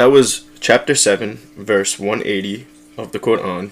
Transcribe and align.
That 0.00 0.10
was 0.10 0.44
chapter 0.60 0.94
7, 0.94 1.36
verse 1.58 1.98
180 1.98 2.66
of 2.96 3.12
the 3.12 3.18
Quran, 3.18 3.70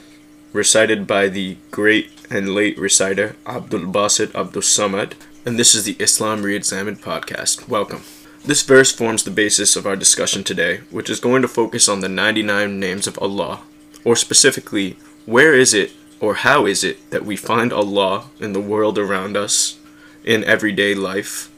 recited 0.52 1.06
by 1.06 1.30
the 1.30 1.56
great 1.70 2.10
and 2.28 2.54
late 2.54 2.76
reciter 2.76 3.34
Abdul 3.46 3.90
Basit 3.90 4.34
Abdul 4.34 4.60
Samad, 4.60 5.14
and 5.46 5.58
this 5.58 5.74
is 5.74 5.84
the 5.84 5.96
Islam 5.98 6.42
Reexamined 6.42 7.00
podcast. 7.00 7.66
Welcome. 7.66 8.02
This 8.44 8.60
verse 8.60 8.92
forms 8.92 9.24
the 9.24 9.30
basis 9.30 9.74
of 9.74 9.86
our 9.86 9.96
discussion 9.96 10.44
today, 10.44 10.82
which 10.90 11.08
is 11.08 11.18
going 11.18 11.40
to 11.40 11.48
focus 11.48 11.88
on 11.88 12.00
the 12.00 12.10
99 12.10 12.78
names 12.78 13.06
of 13.06 13.18
Allah, 13.22 13.62
or 14.04 14.14
specifically, 14.14 14.98
where 15.24 15.54
is 15.54 15.72
it 15.72 15.92
or 16.20 16.34
how 16.34 16.66
is 16.66 16.84
it 16.84 17.08
that 17.08 17.24
we 17.24 17.36
find 17.36 17.72
Allah 17.72 18.28
in 18.38 18.52
the 18.52 18.60
world 18.60 18.98
around 18.98 19.34
us, 19.34 19.78
in 20.26 20.44
everyday 20.44 20.94
life? 20.94 21.50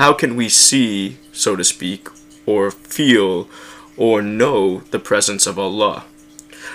How 0.00 0.14
can 0.14 0.36
we 0.36 0.48
see, 0.48 1.18
so 1.32 1.54
to 1.54 1.64
speak, 1.64 2.08
or 2.46 2.70
feel, 2.70 3.46
or 4.00 4.22
know 4.22 4.78
the 4.90 4.98
presence 4.98 5.46
of 5.46 5.58
Allah? 5.58 6.04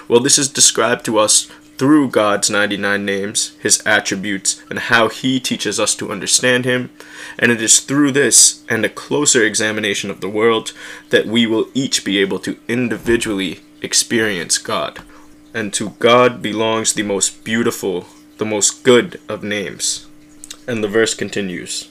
Well, 0.07 0.19
this 0.19 0.37
is 0.37 0.47
described 0.47 1.03
to 1.05 1.17
us 1.17 1.49
through 1.77 2.09
God's 2.09 2.51
99 2.51 3.03
names, 3.03 3.57
His 3.59 3.81
attributes, 3.83 4.63
and 4.69 4.77
how 4.77 5.09
He 5.09 5.39
teaches 5.39 5.79
us 5.79 5.95
to 5.95 6.11
understand 6.11 6.65
Him. 6.65 6.91
And 7.39 7.51
it 7.51 7.61
is 7.63 7.79
through 7.79 8.11
this 8.11 8.63
and 8.69 8.85
a 8.85 8.89
closer 8.89 9.43
examination 9.43 10.11
of 10.11 10.21
the 10.21 10.29
world 10.29 10.71
that 11.09 11.25
we 11.25 11.47
will 11.47 11.67
each 11.73 12.05
be 12.05 12.19
able 12.19 12.37
to 12.39 12.59
individually 12.67 13.61
experience 13.81 14.59
God. 14.59 15.01
And 15.51 15.73
to 15.73 15.91
God 15.97 16.43
belongs 16.43 16.93
the 16.93 17.03
most 17.03 17.43
beautiful, 17.43 18.05
the 18.37 18.45
most 18.45 18.83
good 18.83 19.19
of 19.27 19.43
names. 19.43 20.05
And 20.67 20.83
the 20.83 20.87
verse 20.87 21.15
continues 21.15 21.89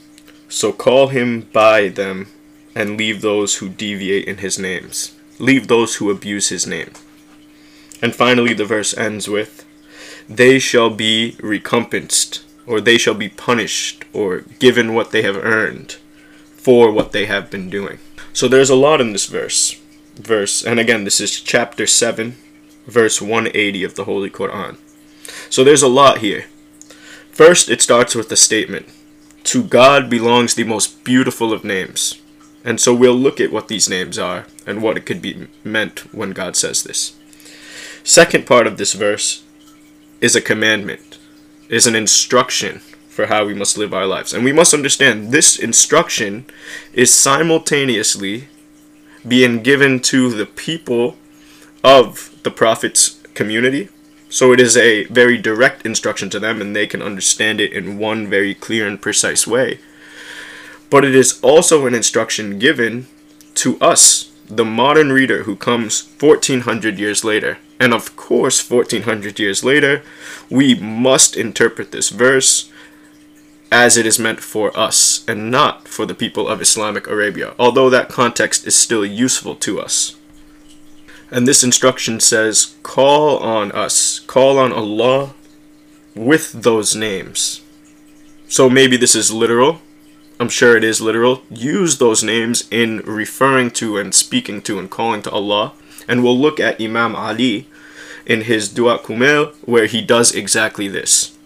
So 0.49 0.73
call 0.73 1.09
Him 1.09 1.49
by 1.53 1.89
them 1.89 2.29
and 2.75 2.97
leave 2.97 3.21
those 3.21 3.57
who 3.57 3.69
deviate 3.69 4.27
in 4.27 4.39
His 4.39 4.59
names, 4.59 5.13
leave 5.39 5.69
those 5.69 5.97
who 5.97 6.11
abuse 6.11 6.49
His 6.49 6.67
name. 6.67 6.93
And 8.03 8.15
finally, 8.15 8.55
the 8.55 8.65
verse 8.65 8.97
ends 8.97 9.29
with 9.29 9.65
they 10.29 10.59
shall 10.59 10.91
be 10.91 11.37
recompensed, 11.41 12.45
or 12.67 12.81
they 12.81 12.97
shall 12.97 13.15
be 13.15 13.29
punished, 13.29 14.05
or 14.13 14.41
given 14.59 14.95
what 14.95 15.11
they 15.11 15.23
have 15.23 15.37
earned 15.37 15.97
for 16.57 16.91
what 16.91 17.13
they 17.13 17.27
have 17.27 17.51
been 17.51 17.69
doing. 17.69 17.99
So 18.33 18.49
there's 18.49 18.71
a 18.71 18.75
lot 18.75 19.01
in 19.01 19.13
this 19.13 19.27
verse. 19.27 19.79
Verse, 20.17 20.65
and 20.65 20.81
again, 20.81 21.05
this 21.05 21.21
is 21.21 21.41
chapter 21.41 21.87
7, 21.87 22.37
verse 22.87 23.21
180 23.21 23.85
of 23.85 23.97
the 23.97 24.05
Holy 24.05 24.31
Quran. 24.31 24.77
So 25.51 25.63
there's 25.63 25.83
a 25.83 25.89
lot 25.89 26.19
here. 26.19 26.47
First, 27.31 27.69
it 27.69 27.83
starts 27.83 28.15
with 28.15 28.31
a 28.33 28.37
statement 28.37 28.89
To 29.45 29.63
God 29.63 30.09
belongs 30.09 30.55
the 30.55 30.65
most 30.65 31.05
beautiful 31.05 31.53
of 31.53 31.65
names. 31.65 32.21
And 32.65 32.81
so 32.81 32.95
we'll 32.95 33.15
look 33.15 33.41
at 33.41 33.53
what 33.53 33.69
these 33.69 33.91
names 33.91 34.19
are 34.19 34.47
and 34.67 34.83
what 34.83 34.97
it 34.97 35.05
could 35.05 35.21
be 35.21 35.49
meant 35.63 36.13
when 36.15 36.33
God 36.33 36.57
says 36.57 36.83
this. 36.83 37.15
Second 38.03 38.47
part 38.47 38.67
of 38.67 38.79
this 38.79 38.95
verse 38.95 39.45
is 40.21 40.35
a 40.35 40.41
commandment, 40.41 41.19
is 41.69 41.87
an 41.87 41.95
instruction 41.95 42.81
for 43.09 43.27
how 43.27 43.45
we 43.45 43.55
must 43.55 43.79
live 43.79 43.95
our 43.95 44.07
lives. 44.07 44.33
And 44.33 44.45
we 44.45 44.53
must 44.53 44.75
understand 44.75 45.31
this 45.31 45.59
instruction 45.59 46.47
is 46.93 47.13
simultaneously 47.13 48.49
being 49.27 49.63
given 49.63 50.01
to 50.01 50.31
the 50.31 50.47
people 50.47 51.17
of 51.83 52.35
the 52.43 52.51
prophet's 52.51 53.21
community. 53.35 53.89
So 54.29 54.53
it 54.53 54.61
is 54.61 54.77
a 54.77 55.05
very 55.05 55.39
direct 55.39 55.87
instruction 55.87 56.29
to 56.31 56.41
them, 56.41 56.61
and 56.61 56.75
they 56.75 56.87
can 56.87 57.03
understand 57.03 57.61
it 57.61 57.73
in 57.73 57.99
one 57.99 58.29
very 58.29 58.55
clear 58.55 58.87
and 58.87 59.01
precise 59.01 59.47
way. 59.47 59.79
But 60.95 61.05
it 61.05 61.17
is 61.17 61.41
also 61.43 61.89
an 61.89 61.95
instruction 61.95 62.61
given 62.61 63.09
to 63.57 63.77
us, 63.81 64.31
the 64.47 64.65
modern 64.65 65.11
reader 65.11 65.43
who 65.43 65.57
comes 65.57 66.09
1400 66.21 67.01
years 67.01 67.25
later. 67.25 67.59
And 67.81 67.93
of 67.93 68.15
course, 68.15 68.71
1400 68.71 69.41
years 69.41 69.65
later, 69.65 70.05
we 70.49 70.77
must 70.77 71.37
interpret 71.37 71.91
this 71.91 72.11
verse 72.11 72.71
as 73.73 73.97
it 73.97 74.07
is 74.07 74.21
meant 74.21 74.39
for 74.39 74.71
us 74.79 75.25
and 75.27 75.51
not 75.51 75.89
for 75.89 76.07
the 76.07 76.15
people 76.15 76.47
of 76.47 76.63
Islamic 76.63 77.09
Arabia, 77.09 77.55
although 77.59 77.91
that 77.91 78.09
context 78.09 78.65
is 78.65 78.77
still 78.77 79.05
useful 79.05 79.57
to 79.57 79.81
us. 79.81 80.15
And 81.29 81.49
this 81.49 81.65
instruction 81.65 82.21
says, 82.21 82.77
Call 82.85 83.39
on 83.39 83.73
us, 83.73 84.21
call 84.21 84.61
on 84.61 84.73
Allah 84.73 85.35
with 86.15 86.53
those 86.53 86.95
names. 86.95 87.63
So 88.47 88.71
maybe 88.71 88.97
this 88.97 89.17
is 89.17 89.33
literal. 89.33 89.81
I'm 90.41 90.49
sure 90.49 90.77
it 90.77 90.85
is 90.85 91.01
literal. 91.01 91.43
Use 91.51 91.99
those 91.99 92.25
names 92.25 92.67
in 92.71 92.99
referring 93.01 93.71
to 93.73 93.99
and 93.99 94.15
speaking 94.15 94.63
to 94.63 94.79
and 94.79 94.91
calling 94.91 95.23
to 95.23 95.31
Allah. 95.31 95.73
And 96.09 96.23
we'll 96.23 96.39
look 96.39 96.59
at 96.59 96.81
Imam 96.81 97.15
Ali 97.15 97.69
in 98.27 98.43
his 98.43 98.69
Dua 98.69 98.99
Kumayl, 98.99 99.55
where 99.65 99.87
he 99.87 100.03
does 100.03 100.35
exactly 100.35 100.89
this. 100.89 101.37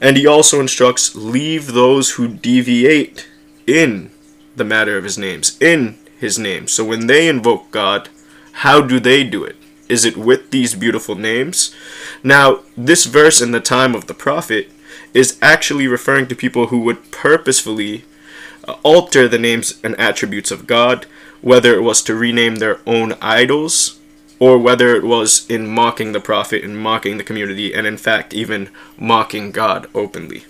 And 0.00 0.16
he 0.16 0.26
also 0.26 0.60
instructs, 0.60 1.16
leave 1.16 1.72
those 1.72 2.12
who 2.12 2.28
deviate 2.28 3.28
in 3.66 4.10
the 4.54 4.64
matter 4.64 4.96
of 4.96 5.04
his 5.04 5.18
names, 5.18 5.58
in 5.60 5.98
his 6.18 6.38
name. 6.38 6.68
So 6.68 6.84
when 6.84 7.06
they 7.06 7.28
invoke 7.28 7.70
God, 7.70 8.08
how 8.52 8.80
do 8.80 9.00
they 9.00 9.24
do 9.24 9.44
it? 9.44 9.56
Is 9.88 10.04
it 10.04 10.16
with 10.16 10.50
these 10.50 10.74
beautiful 10.74 11.14
names? 11.14 11.74
Now, 12.22 12.60
this 12.76 13.06
verse 13.06 13.40
in 13.40 13.52
the 13.52 13.60
time 13.60 13.94
of 13.94 14.06
the 14.06 14.14
Prophet 14.14 14.70
is 15.14 15.38
actually 15.40 15.86
referring 15.86 16.26
to 16.28 16.36
people 16.36 16.66
who 16.68 16.80
would 16.80 17.10
purposefully 17.10 18.04
uh, 18.66 18.76
alter 18.82 19.28
the 19.28 19.38
names 19.38 19.78
and 19.82 19.98
attributes 19.98 20.50
of 20.50 20.66
God, 20.66 21.06
whether 21.40 21.74
it 21.74 21.82
was 21.82 22.02
to 22.02 22.14
rename 22.14 22.56
their 22.56 22.80
own 22.86 23.14
idols 23.20 23.98
or 24.38 24.58
whether 24.58 24.94
it 24.94 25.04
was 25.04 25.48
in 25.50 25.66
mocking 25.66 26.12
the 26.12 26.20
prophet 26.20 26.62
and 26.62 26.78
mocking 26.78 27.18
the 27.18 27.24
community 27.24 27.74
and 27.74 27.86
in 27.86 27.96
fact 27.96 28.32
even 28.32 28.70
mocking 28.96 29.50
God 29.50 29.88
openly. 29.94 30.44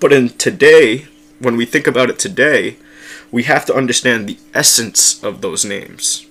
But 0.00 0.12
in 0.12 0.30
today, 0.30 1.06
when 1.38 1.56
we 1.56 1.66
think 1.66 1.86
about 1.86 2.10
it 2.10 2.18
today, 2.18 2.76
we 3.30 3.44
have 3.44 3.64
to 3.66 3.74
understand 3.74 4.28
the 4.28 4.38
essence 4.54 5.22
of 5.22 5.40
those 5.40 5.64
names. 5.64 6.26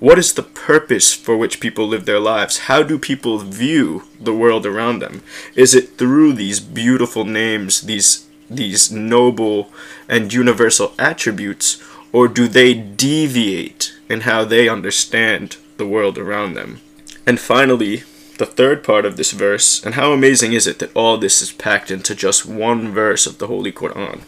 What 0.00 0.18
is 0.18 0.32
the 0.32 0.44
purpose 0.44 1.12
for 1.12 1.36
which 1.36 1.58
people 1.58 1.88
live 1.88 2.04
their 2.04 2.20
lives? 2.20 2.58
How 2.70 2.84
do 2.84 2.98
people 2.98 3.38
view 3.38 4.04
the 4.20 4.34
world 4.34 4.64
around 4.64 5.00
them? 5.00 5.22
Is 5.56 5.74
it 5.74 5.98
through 5.98 6.34
these 6.34 6.60
beautiful 6.60 7.24
names, 7.24 7.82
these 7.82 8.26
these 8.50 8.90
noble 8.90 9.70
and 10.08 10.32
universal 10.32 10.94
attributes, 10.98 11.82
or 12.12 12.28
do 12.28 12.48
they 12.48 12.72
deviate 12.72 13.94
in 14.08 14.22
how 14.22 14.44
they 14.44 14.68
understand 14.68 15.56
the 15.76 15.86
world 15.86 16.16
around 16.16 16.54
them? 16.54 16.80
And 17.26 17.38
finally, 17.38 18.04
the 18.38 18.46
third 18.46 18.82
part 18.82 19.04
of 19.04 19.16
this 19.16 19.32
verse, 19.32 19.84
and 19.84 19.96
how 19.96 20.12
amazing 20.12 20.52
is 20.52 20.66
it 20.66 20.78
that 20.78 20.96
all 20.96 21.18
this 21.18 21.42
is 21.42 21.52
packed 21.52 21.90
into 21.90 22.14
just 22.14 22.46
one 22.46 22.90
verse 22.90 23.26
of 23.26 23.38
the 23.38 23.48
Holy 23.48 23.72
Quran? 23.72 24.22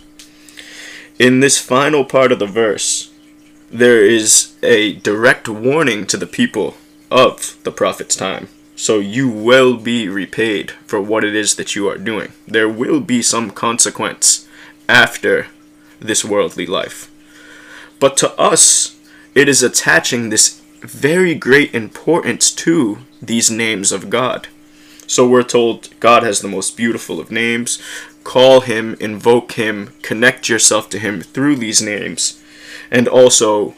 In 1.18 1.40
this 1.40 1.58
final 1.58 2.04
part 2.04 2.32
of 2.32 2.40
the 2.40 2.46
verse, 2.46 3.09
there 3.70 4.04
is 4.04 4.54
a 4.62 4.94
direct 4.94 5.48
warning 5.48 6.06
to 6.06 6.16
the 6.16 6.26
people 6.26 6.76
of 7.10 7.56
the 7.62 7.72
Prophet's 7.72 8.16
time. 8.16 8.48
So 8.74 8.98
you 8.98 9.28
will 9.28 9.76
be 9.76 10.08
repaid 10.08 10.72
for 10.86 11.00
what 11.00 11.22
it 11.22 11.34
is 11.34 11.56
that 11.56 11.76
you 11.76 11.88
are 11.88 11.98
doing. 11.98 12.32
There 12.48 12.68
will 12.68 13.00
be 13.00 13.22
some 13.22 13.50
consequence 13.50 14.48
after 14.88 15.48
this 16.00 16.24
worldly 16.24 16.66
life. 16.66 17.10
But 18.00 18.16
to 18.18 18.32
us, 18.40 18.98
it 19.34 19.48
is 19.48 19.62
attaching 19.62 20.30
this 20.30 20.60
very 20.80 21.34
great 21.34 21.74
importance 21.74 22.50
to 22.52 22.98
these 23.20 23.50
names 23.50 23.92
of 23.92 24.10
God. 24.10 24.48
So 25.06 25.28
we're 25.28 25.42
told 25.42 25.90
God 26.00 26.22
has 26.22 26.40
the 26.40 26.48
most 26.48 26.76
beautiful 26.76 27.20
of 27.20 27.30
names. 27.30 27.82
Call 28.24 28.62
Him, 28.62 28.96
invoke 28.98 29.52
Him, 29.52 29.92
connect 30.02 30.48
yourself 30.48 30.88
to 30.90 30.98
Him 30.98 31.20
through 31.20 31.56
these 31.56 31.82
names, 31.82 32.39
and 32.90 33.08
also 33.08 33.74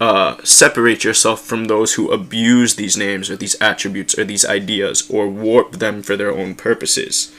uh, 0.00 0.36
separate 0.42 1.04
yourself 1.04 1.40
from 1.40 1.64
those 1.64 1.94
who 1.94 2.10
abuse 2.10 2.74
these 2.74 2.96
names 2.96 3.30
or 3.30 3.36
these 3.36 3.56
attributes 3.60 4.18
or 4.18 4.24
these 4.24 4.44
ideas 4.44 5.08
or 5.08 5.28
warp 5.28 5.72
them 5.72 6.02
for 6.02 6.16
their 6.16 6.32
own 6.32 6.54
purposes. 6.54 7.32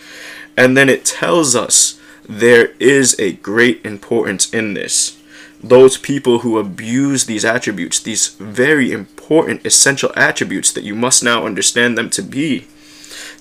And 0.57 0.77
then 0.77 0.89
it 0.89 1.05
tells 1.05 1.55
us 1.55 1.99
there 2.27 2.73
is 2.79 3.15
a 3.19 3.33
great 3.33 3.85
importance 3.85 4.51
in 4.53 4.73
this. 4.73 5.17
Those 5.61 5.97
people 5.97 6.39
who 6.39 6.57
abuse 6.57 7.25
these 7.25 7.45
attributes, 7.45 7.99
these 7.99 8.29
very 8.35 8.91
important, 8.91 9.65
essential 9.65 10.11
attributes 10.15 10.71
that 10.71 10.83
you 10.83 10.95
must 10.95 11.23
now 11.23 11.45
understand 11.45 11.97
them 11.97 12.09
to 12.11 12.21
be, 12.21 12.67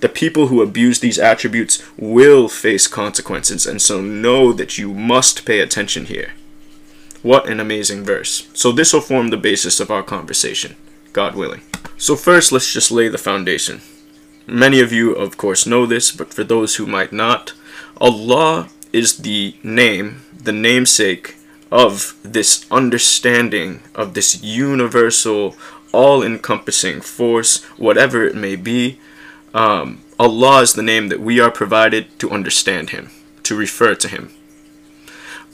the 0.01 0.09
people 0.09 0.49
who 0.49 0.61
abuse 0.61 1.01
these 1.01 1.19
attributes 1.19 1.83
will 1.97 2.49
face 2.49 2.87
consequences, 2.87 3.67
and 3.67 3.81
so 3.81 4.01
know 4.01 4.53
that 4.53 4.77
you 4.77 4.93
must 4.93 5.47
pay 5.47 5.61
attention 5.61 6.07
here. 6.07 6.33
What 7.25 7.49
an 7.49 7.59
amazing 7.59 8.05
verse. 8.05 8.51
So, 8.53 8.71
this 8.71 8.93
will 8.93 9.01
form 9.01 9.29
the 9.29 9.39
basis 9.39 9.81
of 9.81 9.91
our 9.91 10.03
conversation, 10.03 10.77
God 11.15 11.35
willing. 11.35 11.63
So, 11.97 12.17
first, 12.17 12.53
let's 12.53 12.71
just 12.71 12.93
lay 12.93 13.09
the 13.09 13.17
foundation. 13.17 13.81
Many 14.47 14.79
of 14.81 14.93
you, 14.93 15.15
of 15.15 15.39
course, 15.39 15.67
know 15.67 15.87
this, 15.87 16.13
but 16.13 16.35
for 16.35 16.45
those 16.45 16.77
who 16.77 16.87
might 16.87 17.15
not, 17.15 17.55
Allah 17.99 18.69
is 18.93 19.17
the 19.17 19.57
name, 19.63 20.21
the 20.39 20.53
namesake 20.53 21.37
of 21.73 22.15
this 22.23 22.67
understanding 22.71 23.81
of 23.95 24.13
this 24.13 24.43
universal, 24.43 25.57
all 25.93 26.23
encompassing 26.23 27.01
force, 27.01 27.65
whatever 27.79 28.23
it 28.23 28.35
may 28.37 28.55
be. 28.55 29.01
Um, 29.55 30.03
Allah 30.19 30.61
is 30.61 30.75
the 30.75 30.83
name 30.83 31.09
that 31.09 31.21
we 31.21 31.41
are 31.41 31.51
provided 31.51 32.19
to 32.19 32.31
understand 32.31 32.91
Him, 32.91 33.09
to 33.45 33.57
refer 33.57 33.95
to 33.95 34.09
Him. 34.09 34.31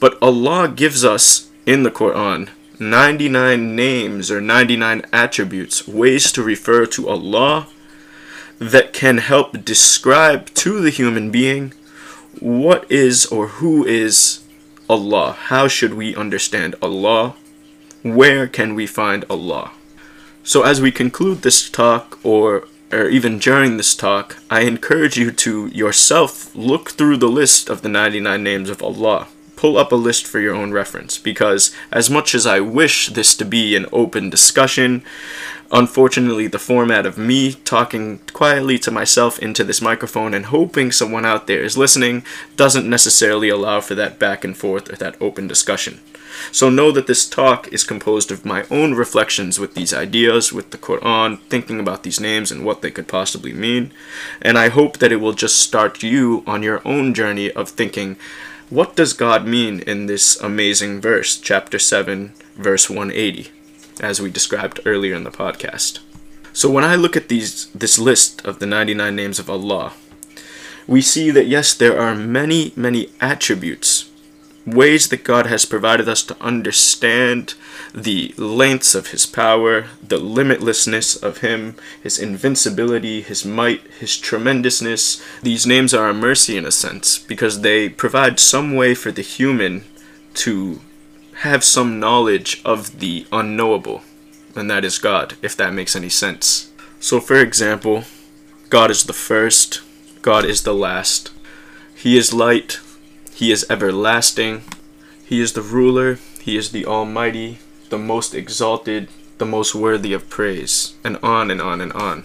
But 0.01 0.21
Allah 0.21 0.67
gives 0.67 1.05
us 1.05 1.47
in 1.65 1.83
the 1.83 1.91
Quran 1.91 2.49
99 2.79 3.75
names 3.75 4.31
or 4.31 4.41
99 4.41 5.03
attributes, 5.13 5.87
ways 5.87 6.31
to 6.31 6.41
refer 6.41 6.87
to 6.87 7.07
Allah 7.07 7.67
that 8.57 8.91
can 8.91 9.19
help 9.19 9.63
describe 9.63 10.47
to 10.55 10.81
the 10.81 10.89
human 10.89 11.29
being 11.29 11.73
what 12.39 12.89
is 12.91 13.27
or 13.27 13.47
who 13.59 13.85
is 13.85 14.43
Allah. 14.89 15.33
How 15.33 15.67
should 15.67 15.93
we 15.93 16.15
understand 16.15 16.73
Allah? 16.81 17.35
Where 18.01 18.47
can 18.47 18.73
we 18.73 18.87
find 18.87 19.25
Allah? 19.29 19.71
So, 20.43 20.63
as 20.63 20.81
we 20.81 20.91
conclude 20.91 21.43
this 21.43 21.69
talk, 21.69 22.17
or, 22.23 22.67
or 22.91 23.09
even 23.09 23.37
during 23.37 23.77
this 23.77 23.93
talk, 23.93 24.37
I 24.49 24.61
encourage 24.61 25.17
you 25.17 25.29
to 25.31 25.67
yourself 25.67 26.55
look 26.55 26.91
through 26.91 27.17
the 27.17 27.29
list 27.29 27.69
of 27.69 27.83
the 27.83 27.89
99 27.89 28.43
names 28.43 28.71
of 28.71 28.81
Allah 28.81 29.27
pull 29.61 29.77
up 29.77 29.91
a 29.91 29.95
list 29.95 30.25
for 30.25 30.39
your 30.39 30.55
own 30.55 30.71
reference 30.71 31.19
because 31.19 31.71
as 31.91 32.09
much 32.09 32.33
as 32.33 32.47
I 32.47 32.59
wish 32.59 33.09
this 33.09 33.35
to 33.35 33.45
be 33.45 33.75
an 33.75 33.85
open 33.91 34.27
discussion, 34.31 35.03
unfortunately 35.71 36.47
the 36.47 36.57
format 36.57 37.05
of 37.05 37.15
me 37.15 37.53
talking 37.53 38.21
quietly 38.33 38.79
to 38.79 38.89
myself 38.89 39.37
into 39.37 39.63
this 39.63 39.79
microphone 39.79 40.33
and 40.33 40.47
hoping 40.47 40.91
someone 40.91 41.25
out 41.27 41.45
there 41.45 41.61
is 41.61 41.77
listening 41.77 42.25
doesn't 42.55 42.89
necessarily 42.89 43.49
allow 43.49 43.79
for 43.81 43.93
that 43.93 44.17
back 44.17 44.43
and 44.43 44.57
forth 44.57 44.91
or 44.91 44.95
that 44.95 45.21
open 45.21 45.47
discussion. 45.47 45.99
So 46.51 46.71
know 46.71 46.91
that 46.93 47.05
this 47.05 47.29
talk 47.29 47.67
is 47.67 47.83
composed 47.83 48.31
of 48.31 48.43
my 48.43 48.65
own 48.71 48.95
reflections 48.95 49.59
with 49.59 49.75
these 49.75 49.93
ideas, 49.93 50.51
with 50.51 50.71
the 50.71 50.79
Quran, 50.79 51.39
thinking 51.49 51.79
about 51.79 52.01
these 52.01 52.19
names 52.19 52.51
and 52.51 52.65
what 52.65 52.81
they 52.81 52.89
could 52.89 53.07
possibly 53.07 53.53
mean. 53.53 53.91
And 54.41 54.57
I 54.57 54.69
hope 54.69 54.97
that 54.97 55.11
it 55.11 55.17
will 55.17 55.33
just 55.33 55.57
start 55.57 56.01
you 56.01 56.43
on 56.47 56.63
your 56.63 56.81
own 56.83 57.13
journey 57.13 57.51
of 57.51 57.69
thinking 57.69 58.17
what 58.71 58.95
does 58.95 59.11
God 59.11 59.45
mean 59.45 59.81
in 59.81 60.05
this 60.05 60.39
amazing 60.39 61.01
verse, 61.01 61.37
chapter 61.37 61.77
7, 61.77 62.31
verse 62.55 62.89
180, 62.89 63.51
as 63.99 64.21
we 64.21 64.31
described 64.31 64.79
earlier 64.85 65.13
in 65.13 65.25
the 65.25 65.29
podcast? 65.29 65.99
So 66.53 66.69
when 66.71 66.85
I 66.85 66.95
look 66.95 67.17
at 67.17 67.27
these 67.27 67.65
this 67.73 67.99
list 67.99 68.45
of 68.45 68.59
the 68.59 68.65
99 68.65 69.13
names 69.13 69.39
of 69.39 69.49
Allah, 69.49 69.91
we 70.87 71.01
see 71.01 71.31
that 71.31 71.47
yes, 71.47 71.73
there 71.73 71.99
are 71.99 72.15
many, 72.15 72.71
many 72.77 73.09
attributes 73.19 74.09
ways 74.65 75.09
that 75.09 75.23
God 75.23 75.47
has 75.47 75.65
provided 75.65 76.07
us 76.07 76.23
to 76.23 76.41
understand 76.41 77.55
the 77.93 78.33
lengths 78.37 78.95
of 78.95 79.07
His 79.07 79.25
power, 79.25 79.87
the 80.01 80.19
limitlessness 80.19 81.21
of 81.21 81.39
Him, 81.39 81.75
His 82.01 82.19
invincibility, 82.19 83.21
His 83.21 83.45
might, 83.45 83.81
His 83.99 84.17
tremendousness. 84.17 85.23
These 85.41 85.65
names 85.65 85.93
are 85.93 86.09
a 86.09 86.13
mercy 86.13 86.57
in 86.57 86.65
a 86.65 86.71
sense 86.71 87.17
because 87.17 87.61
they 87.61 87.89
provide 87.89 88.39
some 88.39 88.75
way 88.75 88.93
for 88.93 89.11
the 89.11 89.21
human 89.21 89.83
to 90.35 90.81
have 91.41 91.63
some 91.63 91.99
knowledge 91.99 92.61
of 92.63 92.99
the 92.99 93.25
unknowable, 93.31 94.03
and 94.55 94.69
that 94.69 94.85
is 94.85 94.99
God, 94.99 95.35
if 95.41 95.57
that 95.57 95.73
makes 95.73 95.95
any 95.95 96.09
sense. 96.09 96.71
So, 96.99 97.19
for 97.19 97.35
example, 97.35 98.03
God 98.69 98.91
is 98.91 99.05
the 99.05 99.13
first, 99.13 99.81
God 100.21 100.45
is 100.45 100.61
the 100.61 100.73
last. 100.73 101.31
He 101.95 102.15
is 102.15 102.31
light, 102.33 102.79
he 103.41 103.51
is 103.51 103.65
everlasting. 103.71 104.61
He 105.25 105.41
is 105.41 105.53
the 105.53 105.63
ruler. 105.63 106.19
He 106.43 106.57
is 106.57 106.69
the 106.69 106.85
Almighty, 106.85 107.57
the 107.89 107.97
most 107.97 108.35
exalted, 108.35 109.09
the 109.39 109.47
most 109.47 109.73
worthy 109.73 110.13
of 110.13 110.29
praise, 110.29 110.93
and 111.03 111.17
on 111.23 111.49
and 111.49 111.59
on 111.59 111.81
and 111.81 111.91
on. 111.93 112.23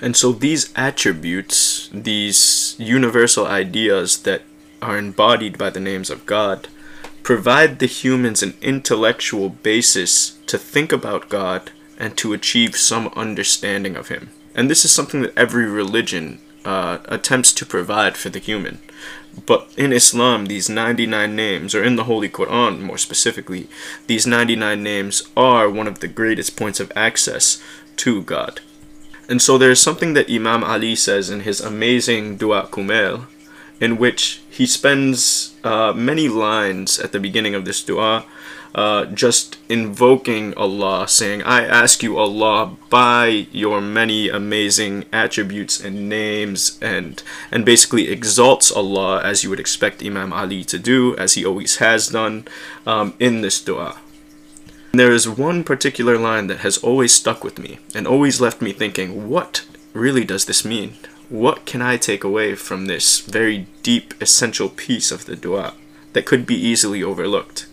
And 0.00 0.16
so 0.16 0.30
these 0.30 0.72
attributes, 0.76 1.90
these 1.92 2.76
universal 2.78 3.44
ideas 3.44 4.22
that 4.22 4.42
are 4.80 4.96
embodied 4.96 5.58
by 5.58 5.70
the 5.70 5.80
names 5.80 6.10
of 6.10 6.26
God, 6.26 6.68
provide 7.24 7.80
the 7.80 7.86
humans 7.86 8.40
an 8.40 8.54
intellectual 8.62 9.48
basis 9.48 10.38
to 10.46 10.58
think 10.58 10.92
about 10.92 11.28
God 11.28 11.72
and 11.98 12.16
to 12.18 12.32
achieve 12.32 12.76
some 12.76 13.08
understanding 13.16 13.96
of 13.96 14.10
Him. 14.10 14.30
And 14.54 14.70
this 14.70 14.84
is 14.84 14.92
something 14.92 15.22
that 15.22 15.36
every 15.36 15.66
religion 15.66 16.38
uh, 16.64 16.98
attempts 17.06 17.52
to 17.54 17.66
provide 17.66 18.16
for 18.16 18.28
the 18.28 18.38
human. 18.38 18.78
But 19.46 19.72
in 19.76 19.92
Islam, 19.92 20.46
these 20.46 20.68
99 20.68 21.34
names, 21.34 21.74
or 21.74 21.82
in 21.82 21.96
the 21.96 22.04
Holy 22.04 22.28
Quran 22.28 22.80
more 22.80 22.98
specifically, 22.98 23.68
these 24.06 24.26
99 24.26 24.82
names 24.82 25.22
are 25.36 25.70
one 25.70 25.88
of 25.88 26.00
the 26.00 26.08
greatest 26.08 26.56
points 26.56 26.80
of 26.80 26.92
access 26.94 27.62
to 27.96 28.22
God. 28.22 28.60
And 29.28 29.40
so 29.40 29.56
there's 29.56 29.80
something 29.80 30.12
that 30.14 30.30
Imam 30.30 30.62
Ali 30.62 30.94
says 30.94 31.30
in 31.30 31.40
his 31.40 31.60
amazing 31.60 32.36
Dua 32.36 32.68
Kumayl, 32.70 33.26
in 33.80 33.96
which 33.96 34.42
he 34.50 34.66
spends 34.66 35.54
uh, 35.64 35.92
many 35.92 36.28
lines 36.28 36.98
at 36.98 37.12
the 37.12 37.20
beginning 37.20 37.54
of 37.54 37.64
this 37.64 37.82
dua 37.82 38.24
uh, 38.74 39.04
just 39.06 39.58
invoking 39.68 40.54
Allah, 40.54 41.06
saying, 41.08 41.42
I 41.42 41.64
ask 41.64 42.02
you, 42.02 42.16
Allah, 42.18 42.76
by 42.88 43.46
your 43.52 43.80
many 43.80 44.28
amazing 44.28 45.04
attributes 45.12 45.82
and 45.82 46.08
names, 46.08 46.78
and, 46.80 47.22
and 47.50 47.64
basically 47.64 48.08
exalts 48.08 48.72
Allah 48.72 49.20
as 49.22 49.44
you 49.44 49.50
would 49.50 49.60
expect 49.60 50.02
Imam 50.02 50.32
Ali 50.32 50.64
to 50.64 50.78
do, 50.78 51.16
as 51.16 51.34
he 51.34 51.44
always 51.44 51.76
has 51.76 52.08
done 52.08 52.46
um, 52.86 53.14
in 53.18 53.42
this 53.42 53.60
dua. 53.60 53.98
And 54.92 55.00
there 55.00 55.12
is 55.12 55.28
one 55.28 55.64
particular 55.64 56.18
line 56.18 56.48
that 56.48 56.60
has 56.60 56.76
always 56.78 57.14
stuck 57.14 57.42
with 57.42 57.58
me 57.58 57.78
and 57.94 58.06
always 58.06 58.40
left 58.40 58.60
me 58.60 58.72
thinking, 58.72 59.28
what 59.28 59.64
really 59.94 60.24
does 60.24 60.44
this 60.44 60.64
mean? 60.64 60.96
What 61.30 61.64
can 61.64 61.80
I 61.80 61.96
take 61.96 62.24
away 62.24 62.54
from 62.54 62.84
this 62.86 63.20
very 63.20 63.66
deep, 63.82 64.12
essential 64.20 64.68
piece 64.68 65.10
of 65.10 65.24
the 65.24 65.34
dua 65.34 65.72
that 66.12 66.26
could 66.26 66.44
be 66.44 66.56
easily 66.56 67.02
overlooked? 67.02 67.66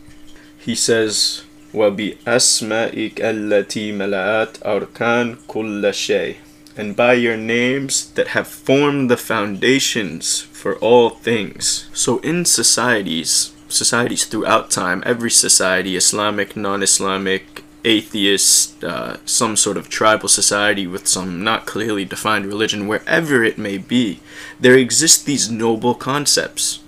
he 0.59 0.75
says, 0.75 1.43
وَبِأَسْمَائِكَ 1.75 3.15
الَّتِي 3.17 3.93
مَلَأَتْ 3.93 4.63
أَرْكَانْ 4.63 5.37
كُلَّ 5.49 5.83
شَيْءٍ 5.93 6.37
And 6.77 6.97
by 6.97 7.15
your 7.15 7.37
names 7.37 8.11
that 8.13 8.29
have 8.29 8.49
formed 8.49 9.11
the 9.11 9.17
foundations 9.17 10.41
for 10.41 10.77
all 10.77 11.11
things. 11.11 11.89
So 11.93 12.19
in 12.21 12.45
societies, 12.45 13.53
societies 13.69 14.25
throughout 14.25 14.71
time, 14.71 15.03
every 15.05 15.31
society, 15.31 15.97
Islamic, 15.97 16.57
non-Islamic, 16.57 17.65
atheist, 17.85 18.83
uh, 18.83 19.19
some 19.27 19.57
sort 19.57 19.77
of 19.77 19.89
tribal 19.89 20.29
society 20.29 20.87
with 20.87 21.07
some 21.07 21.45
not 21.45 21.67
clearly 21.67 22.05
defined 22.05 22.47
religion, 22.47 22.89
wherever 22.89 23.45
it 23.45 23.59
may 23.59 23.79
be, 23.79 24.21
there 24.59 24.77
exist 24.77 25.27
these 25.27 25.51
noble 25.51 25.95
concepts 25.95 26.81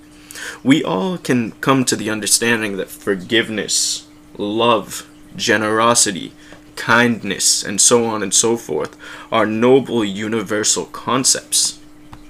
we 0.63 0.83
all 0.83 1.17
can 1.17 1.51
come 1.61 1.85
to 1.85 1.95
the 1.95 2.09
understanding 2.09 2.77
that 2.77 2.89
forgiveness, 2.89 4.07
love, 4.37 5.07
generosity, 5.35 6.33
kindness, 6.75 7.63
and 7.63 7.79
so 7.79 8.05
on 8.05 8.23
and 8.23 8.33
so 8.33 8.57
forth 8.57 8.97
are 9.31 9.45
noble 9.45 10.03
universal 10.03 10.85
concepts. 10.85 11.79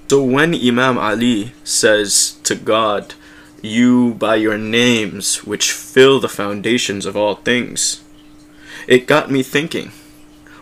So 0.08 0.22
when 0.22 0.54
Imam 0.54 0.98
Ali 0.98 1.52
says 1.64 2.36
to 2.44 2.54
God, 2.54 3.14
You 3.62 4.14
by 4.14 4.36
your 4.36 4.58
names 4.58 5.44
which 5.44 5.72
fill 5.72 6.20
the 6.20 6.28
foundations 6.28 7.06
of 7.06 7.16
all 7.16 7.36
things, 7.36 8.02
it 8.86 9.06
got 9.06 9.30
me 9.30 9.42
thinking, 9.42 9.92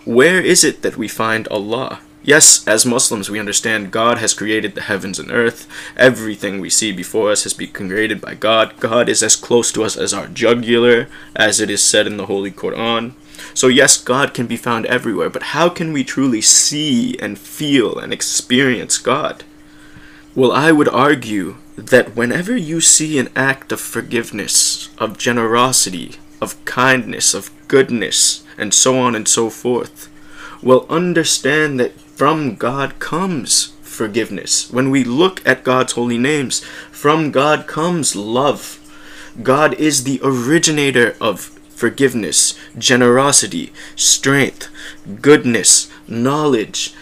where 0.04 0.40
is 0.40 0.64
it 0.64 0.82
that 0.82 0.96
we 0.96 1.08
find 1.08 1.48
Allah? 1.48 2.00
Yes, 2.22 2.66
as 2.68 2.84
Muslims, 2.84 3.30
we 3.30 3.40
understand 3.40 3.90
God 3.90 4.18
has 4.18 4.34
created 4.34 4.74
the 4.74 4.82
heavens 4.82 5.18
and 5.18 5.30
earth. 5.30 5.66
Everything 5.96 6.60
we 6.60 6.68
see 6.68 6.92
before 6.92 7.30
us 7.30 7.44
has 7.44 7.54
been 7.54 7.72
created 7.72 8.20
by 8.20 8.34
God. 8.34 8.78
God 8.78 9.08
is 9.08 9.22
as 9.22 9.36
close 9.36 9.72
to 9.72 9.84
us 9.84 9.96
as 9.96 10.12
our 10.12 10.26
jugular, 10.26 11.08
as 11.34 11.60
it 11.60 11.70
is 11.70 11.82
said 11.82 12.06
in 12.06 12.18
the 12.18 12.26
Holy 12.26 12.50
Quran. 12.50 13.12
So, 13.54 13.68
yes, 13.68 13.96
God 13.96 14.34
can 14.34 14.46
be 14.46 14.58
found 14.58 14.84
everywhere, 14.84 15.30
but 15.30 15.54
how 15.54 15.70
can 15.70 15.94
we 15.94 16.04
truly 16.04 16.42
see 16.42 17.18
and 17.20 17.38
feel 17.38 17.98
and 17.98 18.12
experience 18.12 18.98
God? 18.98 19.44
Well, 20.34 20.52
I 20.52 20.72
would 20.72 20.88
argue 20.88 21.56
that 21.76 22.14
whenever 22.14 22.54
you 22.54 22.82
see 22.82 23.18
an 23.18 23.30
act 23.34 23.72
of 23.72 23.80
forgiveness, 23.80 24.90
of 24.98 25.16
generosity, 25.16 26.16
of 26.40 26.62
kindness, 26.66 27.32
of 27.32 27.50
goodness, 27.66 28.44
and 28.58 28.74
so 28.74 28.98
on 28.98 29.14
and 29.14 29.26
so 29.26 29.48
forth, 29.48 30.08
will 30.62 30.86
understand 30.90 31.80
that 31.80 31.92
from 32.20 32.54
God 32.54 32.98
comes 32.98 33.72
forgiveness. 33.80 34.70
When 34.70 34.90
we 34.90 35.04
look 35.04 35.40
at 35.48 35.64
God's 35.64 35.94
holy 35.94 36.18
names, 36.18 36.62
from 36.92 37.30
God 37.30 37.66
comes 37.66 38.14
love. 38.14 38.78
God 39.42 39.72
is 39.80 40.04
the 40.04 40.20
originator 40.22 41.16
of 41.18 41.40
forgiveness, 41.70 42.58
generosity, 42.76 43.72
strength, 43.96 44.68
goodness, 45.22 45.90
knowledge. 46.06 46.92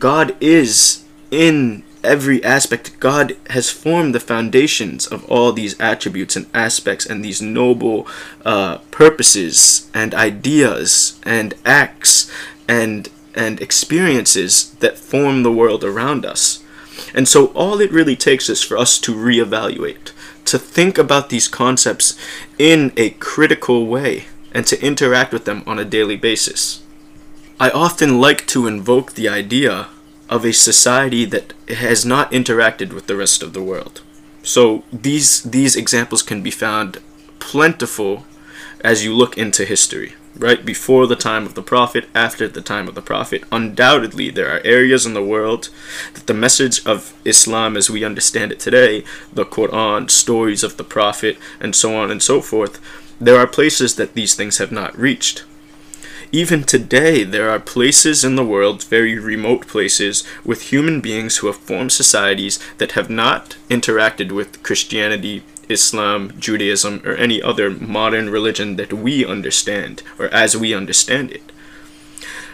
God 0.00 0.34
is 0.40 1.04
in 1.30 1.84
every 2.02 2.42
aspect. 2.42 2.98
God 2.98 3.36
has 3.50 3.70
formed 3.70 4.16
the 4.16 4.18
foundations 4.18 5.06
of 5.06 5.24
all 5.26 5.52
these 5.52 5.78
attributes 5.78 6.34
and 6.34 6.46
aspects 6.52 7.06
and 7.06 7.24
these 7.24 7.40
noble 7.40 8.08
uh, 8.44 8.78
purposes 8.90 9.88
and 9.94 10.12
ideas 10.12 11.20
and 11.22 11.54
acts 11.64 12.28
and 12.68 13.08
and 13.36 13.60
experiences 13.60 14.70
that 14.80 14.98
form 14.98 15.42
the 15.42 15.52
world 15.52 15.84
around 15.84 16.24
us. 16.24 16.62
And 17.14 17.28
so 17.28 17.46
all 17.48 17.80
it 17.80 17.92
really 17.92 18.16
takes 18.16 18.48
is 18.48 18.62
for 18.62 18.76
us 18.76 18.98
to 19.00 19.14
reevaluate, 19.14 20.12
to 20.46 20.58
think 20.58 20.98
about 20.98 21.28
these 21.28 21.48
concepts 21.48 22.18
in 22.58 22.92
a 22.96 23.10
critical 23.10 23.86
way, 23.86 24.26
and 24.52 24.66
to 24.66 24.82
interact 24.82 25.32
with 25.32 25.44
them 25.44 25.62
on 25.66 25.78
a 25.78 25.84
daily 25.84 26.16
basis. 26.16 26.82
I 27.60 27.70
often 27.70 28.20
like 28.20 28.46
to 28.48 28.66
invoke 28.66 29.12
the 29.12 29.28
idea 29.28 29.88
of 30.28 30.44
a 30.44 30.52
society 30.52 31.24
that 31.26 31.52
has 31.68 32.04
not 32.04 32.30
interacted 32.32 32.92
with 32.92 33.06
the 33.06 33.16
rest 33.16 33.42
of 33.42 33.52
the 33.52 33.62
world. 33.62 34.02
So 34.42 34.84
these 34.92 35.42
these 35.42 35.76
examples 35.76 36.22
can 36.22 36.42
be 36.42 36.50
found 36.50 36.98
plentiful 37.38 38.24
as 38.86 39.04
you 39.04 39.12
look 39.12 39.36
into 39.36 39.64
history 39.64 40.14
right 40.38 40.64
before 40.64 41.08
the 41.08 41.16
time 41.16 41.44
of 41.44 41.54
the 41.54 41.62
prophet, 41.62 42.08
after 42.14 42.46
the 42.46 42.60
time 42.60 42.86
of 42.86 42.94
the 42.94 43.02
prophet. 43.02 43.42
Undoubtedly, 43.50 44.30
there 44.30 44.48
are 44.48 44.60
areas 44.64 45.04
in 45.04 45.12
the 45.12 45.24
world 45.24 45.70
that 46.14 46.28
the 46.28 46.34
message 46.34 46.86
of 46.86 47.12
Islam 47.24 47.76
as 47.76 47.90
we 47.90 48.04
understand 48.04 48.52
it 48.52 48.60
today, 48.60 49.02
the 49.32 49.44
Quran, 49.44 50.08
stories 50.08 50.62
of 50.62 50.76
the 50.76 50.84
prophet, 50.84 51.36
and 51.58 51.74
so 51.74 51.96
on 51.96 52.12
and 52.12 52.22
so 52.22 52.40
forth, 52.40 52.78
there 53.20 53.38
are 53.38 53.46
places 53.46 53.96
that 53.96 54.14
these 54.14 54.36
things 54.36 54.58
have 54.58 54.70
not 54.70 54.96
reached. 54.96 55.44
Even 56.30 56.62
today, 56.62 57.24
there 57.24 57.50
are 57.50 57.58
places 57.58 58.24
in 58.24 58.36
the 58.36 58.44
world, 58.44 58.84
very 58.84 59.18
remote 59.18 59.66
places, 59.66 60.22
with 60.44 60.70
human 60.70 61.00
beings 61.00 61.38
who 61.38 61.46
have 61.46 61.56
formed 61.56 61.92
societies 61.92 62.60
that 62.78 62.92
have 62.92 63.08
not 63.08 63.56
interacted 63.70 64.32
with 64.32 64.62
Christianity, 64.62 65.42
Islam, 65.68 66.34
Judaism, 66.38 67.02
or 67.04 67.14
any 67.14 67.42
other 67.42 67.70
modern 67.70 68.30
religion 68.30 68.76
that 68.76 68.92
we 68.92 69.24
understand, 69.24 70.02
or 70.18 70.26
as 70.26 70.56
we 70.56 70.74
understand 70.74 71.30
it. 71.32 71.52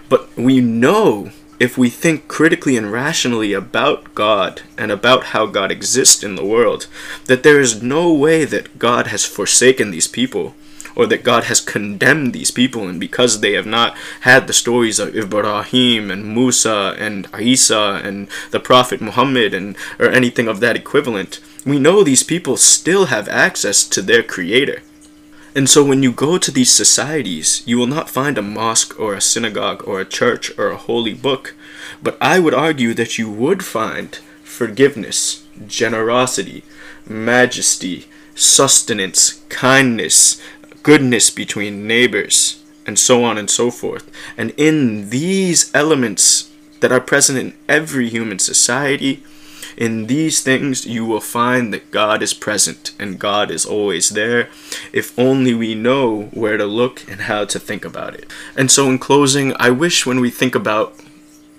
But 0.09 0.35
we 0.37 0.61
know 0.61 1.31
if 1.59 1.78
we 1.78 1.88
think 1.88 2.26
critically 2.26 2.76
and 2.76 2.90
rationally 2.90 3.52
about 3.52 4.14
God 4.14 4.62
and 4.76 4.90
about 4.90 5.26
how 5.26 5.47
God 5.47 5.71
exists 5.71 6.23
in 6.25 6.35
the 6.35 6.45
world, 6.45 6.87
that 7.26 7.45
there 7.45 7.61
is 7.61 7.83
no 7.83 8.12
way 8.12 8.45
that 8.45 8.78
God 8.78 9.07
has 9.07 9.25
forsaken 9.25 9.90
these 9.90 10.09
people 10.09 10.54
or 10.95 11.07
that 11.07 11.25
God 11.25 11.45
has 11.45 11.61
condemned 11.61 12.33
these 12.33 12.50
people, 12.50 12.88
and 12.88 13.00
because 13.00 13.40
they 13.40 13.52
have 13.52 13.66
not 13.66 13.97
had 14.23 14.47
the 14.47 14.52
stories 14.52 14.99
of 14.99 15.16
Ibrahim 15.16 16.11
and 16.11 16.35
Musa 16.35 16.95
and 16.99 17.28
Isa 17.40 18.00
and 18.04 18.28
the 18.50 18.61
Prophet 18.61 19.00
Muhammad 19.00 19.54
and 19.54 19.76
or 19.99 20.09
anything 20.09 20.49
of 20.49 20.61
that 20.61 20.76
equivalent, 20.76 21.40
we 21.64 21.78
know 21.78 22.02
these 22.02 22.23
people 22.23 22.57
still 22.57 23.07
have 23.07 23.28
access 23.28 23.85
to 23.88 24.02
their 24.02 24.23
creator. 24.23 24.83
And 25.54 25.69
so 25.69 25.85
when 25.85 26.02
you 26.02 26.12
go 26.12 26.38
to 26.38 26.50
these 26.50 26.71
societies, 26.71 27.62
you 27.66 27.76
will 27.76 27.87
not 27.87 28.09
find 28.09 28.38
a 28.38 28.42
mosque 28.42 28.99
or 28.99 29.14
a 29.14 29.21
synagogue 29.21 29.87
or 29.87 30.00
a 30.00 30.07
church 30.07 30.57
or 30.59 30.69
a 30.69 30.76
holy 30.76 31.12
book, 31.12 31.54
but 32.02 32.16
I 32.21 32.38
would 32.38 32.54
argue 32.54 32.95
that 32.95 33.19
you 33.19 33.31
would 33.31 33.64
find 33.64 34.19
forgiveness, 34.42 35.45
generosity, 35.66 36.64
majesty, 37.07 38.07
sustenance, 38.35 39.42
kindness, 39.50 40.40
goodness 40.83 41.31
between 41.31 41.87
neighbors, 41.87 42.62
and 42.87 42.99
so 42.99 43.23
on 43.23 43.38
and 43.38 43.50
so 43.50 43.71
forth. 43.71 44.11
And 44.37 44.52
in 44.57 45.11
these 45.11 45.73
elements 45.75 46.50
that 46.81 46.92
are 46.92 47.00
present 47.00 47.38
in 47.38 47.54
every 47.69 48.09
human 48.09 48.38
society, 48.38 49.23
in 49.76 50.07
these 50.07 50.41
things, 50.41 50.87
you 50.87 51.05
will 51.05 51.21
find 51.21 51.73
that 51.73 51.91
God 51.91 52.23
is 52.23 52.35
present 52.35 52.93
and 52.99 53.19
God 53.19 53.50
is 53.50 53.64
always 53.64 54.11
there, 54.11 54.49
if 54.93 55.19
only 55.19 55.55
we 55.55 55.75
know 55.75 56.25
where 56.33 56.57
to 56.57 56.67
look 56.67 57.09
and 57.11 57.23
how 57.23 57.45
to 57.47 57.59
think 57.59 57.85
about 57.85 58.14
it. 58.14 58.31
And 58.57 58.71
so, 58.71 58.88
in 58.88 58.99
closing, 58.99 59.55
I 59.59 59.71
wish 59.71 60.07
when 60.07 60.21
we 60.21 60.31
think 60.31 60.55
about 60.55 60.95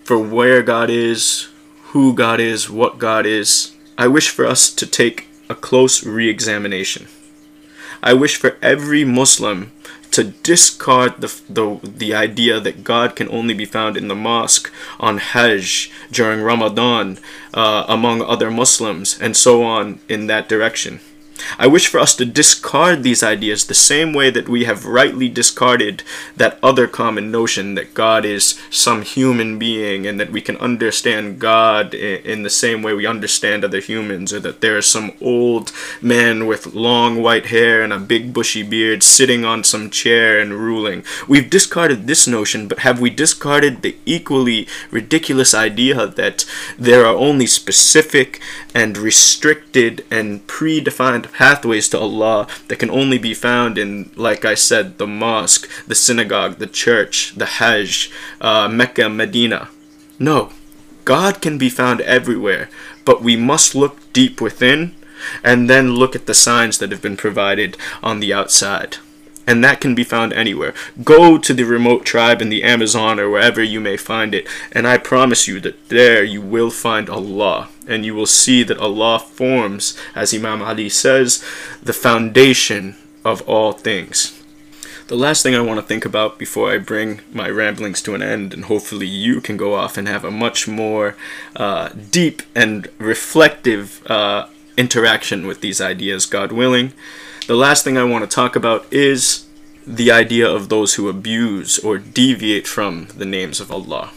for 0.03 0.17
where 0.17 0.61
God 0.61 0.89
is, 0.89 1.49
who 1.91 2.13
God 2.13 2.39
is, 2.39 2.69
what 2.69 2.97
God 2.97 3.25
is, 3.25 3.71
I 3.97 4.07
wish 4.07 4.29
for 4.29 4.45
us 4.45 4.71
to 4.73 4.87
take 4.87 5.27
a 5.49 5.55
close 5.55 6.05
re 6.05 6.29
examination. 6.29 7.07
I 8.01 8.13
wish 8.13 8.35
for 8.35 8.57
every 8.61 9.05
Muslim 9.05 9.71
to 10.13 10.23
discard 10.23 11.21
the, 11.21 11.33
the, 11.49 11.79
the 11.83 12.13
idea 12.13 12.59
that 12.59 12.83
God 12.83 13.15
can 13.15 13.29
only 13.29 13.53
be 13.53 13.65
found 13.65 13.97
in 13.97 14.07
the 14.07 14.15
mosque, 14.15 14.71
on 14.99 15.17
Hajj, 15.17 15.91
during 16.11 16.41
Ramadan, 16.41 17.17
uh, 17.53 17.85
among 17.87 18.21
other 18.21 18.49
Muslims, 18.49 19.19
and 19.19 19.35
so 19.35 19.63
on 19.63 19.99
in 20.07 20.27
that 20.27 20.47
direction. 20.47 20.99
I 21.57 21.67
wish 21.67 21.87
for 21.87 21.99
us 21.99 22.15
to 22.15 22.25
discard 22.25 23.03
these 23.03 23.23
ideas 23.23 23.65
the 23.65 23.73
same 23.73 24.13
way 24.13 24.29
that 24.29 24.49
we 24.49 24.65
have 24.65 24.85
rightly 24.85 25.29
discarded 25.29 26.03
that 26.35 26.59
other 26.61 26.87
common 26.87 27.31
notion 27.31 27.75
that 27.75 27.93
God 27.93 28.25
is 28.25 28.59
some 28.69 29.01
human 29.01 29.59
being 29.59 30.05
and 30.05 30.19
that 30.19 30.31
we 30.31 30.41
can 30.41 30.57
understand 30.57 31.39
God 31.39 31.93
in 31.93 32.43
the 32.43 32.49
same 32.49 32.81
way 32.83 32.93
we 32.93 33.05
understand 33.05 33.63
other 33.63 33.79
humans, 33.79 34.33
or 34.33 34.39
that 34.39 34.61
there 34.61 34.77
is 34.77 34.85
some 34.85 35.13
old 35.21 35.71
man 36.01 36.47
with 36.47 36.73
long 36.73 37.21
white 37.21 37.47
hair 37.47 37.81
and 37.81 37.93
a 37.93 37.99
big 37.99 38.33
bushy 38.33 38.63
beard 38.63 39.03
sitting 39.03 39.45
on 39.45 39.63
some 39.63 39.89
chair 39.89 40.39
and 40.39 40.53
ruling. 40.53 41.03
We've 41.27 41.49
discarded 41.49 42.07
this 42.07 42.27
notion, 42.27 42.67
but 42.67 42.79
have 42.79 42.99
we 42.99 43.09
discarded 43.09 43.81
the 43.81 43.95
equally 44.05 44.67
ridiculous 44.91 45.53
idea 45.53 46.07
that 46.07 46.45
there 46.77 47.05
are 47.05 47.15
only 47.15 47.45
specific 47.45 48.41
and 48.73 48.97
restricted 48.97 50.05
and 50.09 50.45
predefined 50.47 51.25
pathways 51.33 51.89
to 51.89 51.99
Allah 51.99 52.47
that 52.67 52.77
can 52.77 52.89
only 52.89 53.17
be 53.17 53.33
found 53.33 53.77
in, 53.77 54.11
like 54.15 54.45
I 54.45 54.55
said, 54.55 54.97
the 54.97 55.07
mosque, 55.07 55.69
the 55.87 55.95
synagogue, 55.95 56.57
the 56.59 56.67
church, 56.67 57.33
the 57.35 57.45
Hajj, 57.45 58.11
uh, 58.39 58.67
Mecca, 58.67 59.09
Medina. 59.09 59.69
No, 60.19 60.51
God 61.05 61.41
can 61.41 61.57
be 61.57 61.69
found 61.69 62.01
everywhere, 62.01 62.69
but 63.03 63.21
we 63.21 63.35
must 63.35 63.75
look 63.75 63.97
deep 64.13 64.39
within 64.39 64.95
and 65.43 65.69
then 65.69 65.95
look 65.95 66.15
at 66.15 66.25
the 66.25 66.33
signs 66.33 66.77
that 66.77 66.91
have 66.91 67.01
been 67.01 67.17
provided 67.17 67.77
on 68.01 68.19
the 68.19 68.33
outside 68.33 68.97
and 69.45 69.63
that 69.63 69.81
can 69.81 69.95
be 69.95 70.03
found 70.03 70.33
anywhere. 70.33 70.73
Go 71.03 71.37
to 71.37 71.53
the 71.53 71.63
remote 71.63 72.05
tribe 72.05 72.41
in 72.41 72.49
the 72.49 72.63
Amazon 72.63 73.19
or 73.19 73.29
wherever 73.29 73.61
you 73.61 73.79
may 73.79 73.97
find 73.97 74.33
it, 74.33 74.47
and 74.71 74.87
I 74.87 74.97
promise 74.97 75.47
you 75.47 75.59
that 75.61 75.89
there 75.89 76.23
you 76.23 76.41
will 76.41 76.71
find 76.71 77.09
Allah, 77.09 77.69
and 77.87 78.05
you 78.05 78.15
will 78.15 78.25
see 78.25 78.63
that 78.63 78.77
Allah 78.77 79.19
forms, 79.19 79.97
as 80.15 80.33
Imam 80.33 80.61
Ali 80.61 80.89
says, 80.89 81.43
the 81.81 81.93
foundation 81.93 82.95
of 83.25 83.41
all 83.47 83.73
things. 83.73 84.39
The 85.07 85.15
last 85.17 85.43
thing 85.43 85.53
I 85.53 85.59
want 85.59 85.79
to 85.81 85.85
think 85.85 86.05
about 86.05 86.39
before 86.39 86.71
I 86.71 86.77
bring 86.77 87.19
my 87.31 87.49
ramblings 87.49 88.01
to 88.03 88.15
an 88.15 88.23
end, 88.23 88.53
and 88.53 88.65
hopefully 88.65 89.05
you 89.05 89.41
can 89.41 89.57
go 89.57 89.75
off 89.75 89.97
and 89.97 90.07
have 90.07 90.23
a 90.23 90.31
much 90.31 90.65
more 90.65 91.17
uh, 91.57 91.89
deep 91.89 92.41
and 92.55 92.87
reflective 92.99 94.01
uh, 94.09 94.47
interaction 94.77 95.45
with 95.45 95.59
these 95.59 95.81
ideas, 95.81 96.25
God 96.25 96.53
willing 96.53 96.93
the 97.47 97.55
last 97.55 97.83
thing 97.83 97.97
I 97.97 98.03
want 98.03 98.29
to 98.29 98.35
talk 98.35 98.55
about 98.55 98.91
is 98.91 99.45
the 99.85 100.11
idea 100.11 100.49
of 100.49 100.69
those 100.69 100.95
who 100.95 101.09
abuse 101.09 101.77
or 101.79 101.97
deviate 101.97 102.67
from 102.67 103.07
the 103.17 103.25
names 103.25 103.59
of 103.59 103.71
Allah. 103.71 104.11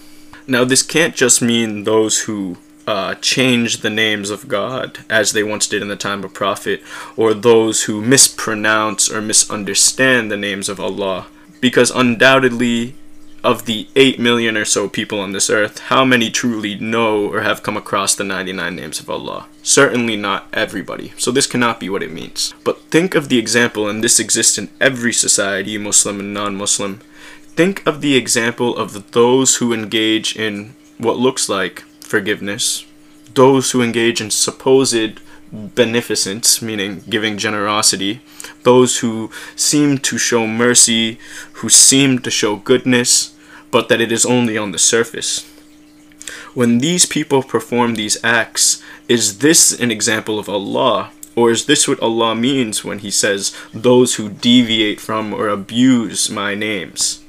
Now, 0.47 0.64
this 0.64 0.83
can't 0.83 1.16
just 1.16 1.42
mean 1.42 1.85
those 1.85 2.21
who 2.23 2.59
uh, 2.87 3.14
change 3.16 3.78
the 3.78 3.90
names 3.90 4.30
of 4.30 4.47
God 4.47 5.00
as 5.11 5.33
they 5.33 5.42
once 5.42 5.66
did 5.66 5.83
in 5.83 5.88
the 5.88 5.97
time 5.97 6.23
of 6.23 6.33
Prophet, 6.33 6.83
or 7.16 7.35
those 7.35 7.85
who 7.85 8.00
mispronounce 8.00 9.11
or 9.11 9.21
misunderstand 9.21 10.30
the 10.30 10.37
names 10.37 10.68
of 10.68 10.78
Allah, 10.78 11.26
because 11.61 11.90
undoubtedly 11.90 12.95
of 13.45 13.66
the 13.66 13.88
8 13.95 14.19
million 14.19 14.57
or 14.57 14.64
so 14.64 14.88
people 14.88 15.21
on 15.21 15.33
this 15.33 15.49
earth, 15.49 15.78
how 15.78 16.05
many 16.05 16.31
truly 16.31 16.75
know 16.75 17.26
or 17.26 17.43
have 17.43 17.62
come 17.62 17.76
across 17.76 18.14
the 18.14 18.25
99 18.25 18.75
names 18.75 19.00
of 19.00 19.09
Allah? 19.09 19.47
Certainly 19.62 20.16
not 20.16 20.49
everybody, 20.52 21.12
so 21.16 21.31
this 21.31 21.47
cannot 21.47 21.81
be 21.81 21.88
what 21.88 22.02
it 22.02 22.12
means. 22.12 22.55
But 22.64 22.83
think 22.90 23.14
of 23.14 23.28
the 23.28 23.38
example, 23.38 23.88
and 23.88 24.02
this 24.02 24.19
exists 24.19 24.59
in 24.59 24.69
every 24.81 25.12
society, 25.12 25.78
Muslim 25.78 26.21
and 26.21 26.35
non 26.35 26.57
Muslim. 26.57 27.00
Think 27.55 27.87
of 27.87 28.00
the 28.00 28.16
example 28.16 28.76
of 28.76 29.12
those 29.12 29.57
who 29.57 29.73
engage 29.73 30.37
in 30.37 30.75
what 30.99 31.19
looks 31.19 31.49
like 31.49 31.81
forgiveness, 32.00 32.85
those 33.35 33.71
who 33.71 33.83
engage 33.83 34.21
in 34.21 34.31
supposed 34.31 35.21
beneficence, 35.53 36.61
meaning 36.61 37.03
giving 37.09 37.38
generosity, 37.38 38.21
those 38.62 38.99
who 38.99 39.31
seem 39.55 39.99
to 39.99 40.19
show 40.19 40.47
mercy, 40.47 41.19
who 41.55 41.69
seem 41.69 42.19
to 42.21 42.31
show 42.31 42.57
goodness, 42.57 43.35
but 43.71 43.88
that 43.88 44.00
it 44.00 44.12
is 44.12 44.26
only 44.26 44.57
on 44.57 44.73
the 44.73 44.79
surface. 44.79 45.50
When 46.55 46.79
these 46.79 47.07
people 47.07 47.43
perform 47.43 47.95
these 47.95 48.17
acts, 48.25 48.83
is 49.09 49.38
this 49.38 49.79
an 49.79 49.91
example 49.91 50.38
of 50.38 50.49
Allah? 50.49 51.11
Or 51.37 51.50
is 51.50 51.67
this 51.67 51.87
what 51.87 52.00
Allah 52.00 52.35
means 52.35 52.83
when 52.83 53.00
He 53.00 53.11
says, 53.11 53.55
those 53.75 54.15
who 54.15 54.31
deviate 54.31 55.00
from 55.00 55.35
or 55.35 55.49
abuse 55.49 56.31
my 56.31 56.55
names? 56.55 57.23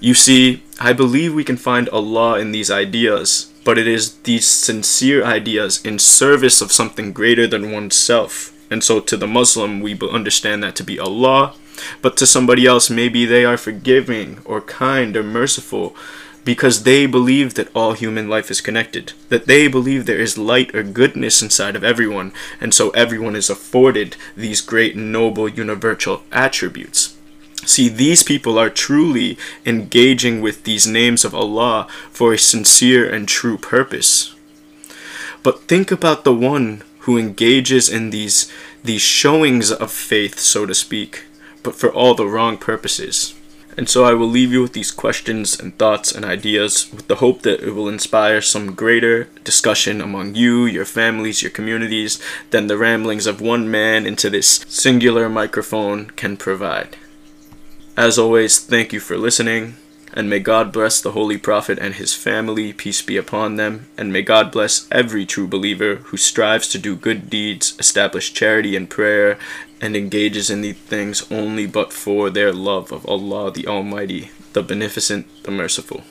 You 0.00 0.14
see, 0.14 0.62
I 0.80 0.92
believe 0.92 1.34
we 1.34 1.44
can 1.44 1.56
find 1.56 1.88
Allah 1.90 2.38
in 2.38 2.52
these 2.52 2.70
ideas, 2.70 3.52
but 3.66 3.78
it 3.78 3.88
is 3.88 4.14
these 4.18 4.46
sincere 4.46 5.24
ideas 5.24 5.84
in 5.84 5.98
service 5.98 6.60
of 6.60 6.70
something 6.70 7.12
greater 7.12 7.48
than 7.48 7.72
oneself. 7.72 8.52
And 8.70 8.82
so 8.82 9.00
to 9.00 9.16
the 9.16 9.26
Muslim, 9.26 9.80
we 9.80 9.98
understand 10.08 10.62
that 10.62 10.76
to 10.76 10.84
be 10.84 11.00
Allah, 11.00 11.52
but 12.00 12.16
to 12.18 12.26
somebody 12.26 12.64
else, 12.64 12.88
maybe 12.88 13.26
they 13.26 13.44
are 13.44 13.56
forgiving 13.56 14.38
or 14.44 14.60
kind 14.60 15.16
or 15.16 15.24
merciful 15.24 15.96
because 16.44 16.84
they 16.84 17.06
believe 17.06 17.54
that 17.54 17.74
all 17.74 17.94
human 17.94 18.28
life 18.28 18.52
is 18.52 18.60
connected, 18.60 19.14
that 19.30 19.46
they 19.46 19.66
believe 19.66 20.06
there 20.06 20.20
is 20.20 20.38
light 20.38 20.72
or 20.72 20.84
goodness 20.84 21.42
inside 21.42 21.74
of 21.74 21.82
everyone, 21.82 22.32
and 22.60 22.72
so 22.72 22.90
everyone 22.90 23.34
is 23.34 23.50
afforded 23.50 24.16
these 24.36 24.60
great, 24.60 24.94
noble, 24.94 25.48
universal 25.48 26.22
attributes. 26.30 27.15
See, 27.64 27.88
these 27.88 28.22
people 28.22 28.58
are 28.58 28.70
truly 28.70 29.38
engaging 29.64 30.40
with 30.40 30.64
these 30.64 30.86
names 30.86 31.24
of 31.24 31.34
Allah 31.34 31.88
for 32.10 32.32
a 32.32 32.38
sincere 32.38 33.08
and 33.08 33.26
true 33.26 33.58
purpose. 33.58 34.34
But 35.42 35.62
think 35.62 35.90
about 35.90 36.24
the 36.24 36.34
one 36.34 36.82
who 37.00 37.18
engages 37.18 37.88
in 37.88 38.10
these, 38.10 38.50
these 38.82 39.02
showings 39.02 39.70
of 39.72 39.92
faith, 39.92 40.38
so 40.38 40.66
to 40.66 40.74
speak, 40.74 41.24
but 41.62 41.74
for 41.74 41.92
all 41.92 42.14
the 42.14 42.26
wrong 42.26 42.58
purposes. 42.58 43.34
And 43.76 43.88
so 43.88 44.04
I 44.04 44.14
will 44.14 44.26
leave 44.26 44.52
you 44.52 44.62
with 44.62 44.72
these 44.72 44.90
questions 44.90 45.60
and 45.60 45.76
thoughts 45.76 46.10
and 46.10 46.24
ideas 46.24 46.90
with 46.92 47.08
the 47.08 47.16
hope 47.16 47.42
that 47.42 47.60
it 47.60 47.72
will 47.72 47.88
inspire 47.88 48.40
some 48.40 48.74
greater 48.74 49.24
discussion 49.44 50.00
among 50.00 50.34
you, 50.34 50.64
your 50.64 50.86
families, 50.86 51.42
your 51.42 51.50
communities 51.50 52.20
than 52.50 52.68
the 52.68 52.78
ramblings 52.78 53.26
of 53.26 53.40
one 53.40 53.70
man 53.70 54.06
into 54.06 54.30
this 54.30 54.64
singular 54.66 55.28
microphone 55.28 56.10
can 56.10 56.36
provide. 56.36 56.96
As 57.96 58.18
always, 58.18 58.58
thank 58.58 58.92
you 58.92 59.00
for 59.00 59.16
listening, 59.16 59.76
and 60.12 60.28
may 60.28 60.38
God 60.38 60.70
bless 60.70 61.00
the 61.00 61.12
Holy 61.12 61.38
Prophet 61.38 61.78
and 61.78 61.94
his 61.94 62.12
family, 62.12 62.74
peace 62.74 63.00
be 63.00 63.16
upon 63.16 63.56
them, 63.56 63.86
and 63.96 64.12
may 64.12 64.20
God 64.20 64.52
bless 64.52 64.86
every 64.92 65.24
true 65.24 65.46
believer 65.46 65.96
who 65.96 66.18
strives 66.18 66.68
to 66.68 66.78
do 66.78 66.94
good 66.94 67.30
deeds, 67.30 67.74
establish 67.78 68.34
charity 68.34 68.76
and 68.76 68.90
prayer, 68.90 69.38
and 69.80 69.96
engages 69.96 70.50
in 70.50 70.60
these 70.60 70.76
things 70.76 71.30
only 71.32 71.66
but 71.66 71.90
for 71.90 72.28
their 72.28 72.52
love 72.52 72.92
of 72.92 73.08
Allah 73.08 73.50
the 73.50 73.66
Almighty, 73.66 74.30
the 74.52 74.62
Beneficent, 74.62 75.26
the 75.44 75.50
Merciful. 75.50 76.02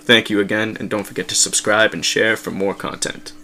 Thank 0.00 0.30
you 0.30 0.40
again, 0.40 0.76
and 0.80 0.90
don't 0.90 1.06
forget 1.06 1.28
to 1.28 1.36
subscribe 1.36 1.94
and 1.94 2.04
share 2.04 2.36
for 2.36 2.50
more 2.50 2.74
content. 2.74 3.32